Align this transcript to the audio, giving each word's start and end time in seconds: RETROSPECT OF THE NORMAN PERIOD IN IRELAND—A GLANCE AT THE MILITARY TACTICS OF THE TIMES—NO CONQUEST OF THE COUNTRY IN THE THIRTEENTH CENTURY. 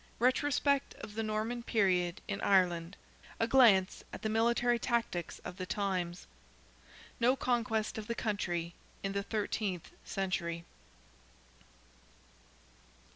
RETROSPECT 0.17 0.95
OF 0.95 1.13
THE 1.13 1.21
NORMAN 1.21 1.61
PERIOD 1.61 2.21
IN 2.27 2.41
IRELAND—A 2.41 3.45
GLANCE 3.47 4.03
AT 4.11 4.23
THE 4.23 4.29
MILITARY 4.29 4.79
TACTICS 4.79 5.37
OF 5.45 5.57
THE 5.57 5.67
TIMES—NO 5.67 7.35
CONQUEST 7.35 7.99
OF 7.99 8.07
THE 8.07 8.15
COUNTRY 8.15 8.73
IN 9.03 9.11
THE 9.11 9.21
THIRTEENTH 9.21 9.91
CENTURY. 10.03 10.65